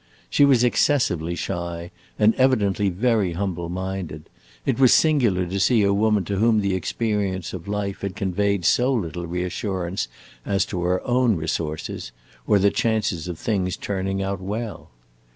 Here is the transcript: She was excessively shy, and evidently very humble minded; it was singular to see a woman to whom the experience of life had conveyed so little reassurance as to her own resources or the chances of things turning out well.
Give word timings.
She 0.31 0.45
was 0.45 0.63
excessively 0.63 1.35
shy, 1.35 1.91
and 2.17 2.33
evidently 2.33 2.89
very 2.89 3.33
humble 3.33 3.69
minded; 3.69 4.31
it 4.65 4.79
was 4.79 4.95
singular 4.95 5.45
to 5.45 5.59
see 5.59 5.83
a 5.83 5.93
woman 5.93 6.25
to 6.25 6.37
whom 6.37 6.61
the 6.61 6.73
experience 6.73 7.53
of 7.53 7.67
life 7.67 8.01
had 8.01 8.15
conveyed 8.15 8.65
so 8.65 8.91
little 8.91 9.27
reassurance 9.27 10.07
as 10.43 10.65
to 10.65 10.81
her 10.81 11.05
own 11.05 11.35
resources 11.35 12.11
or 12.47 12.57
the 12.57 12.71
chances 12.71 13.27
of 13.27 13.37
things 13.37 13.77
turning 13.77 14.23
out 14.23 14.41
well. 14.41 14.89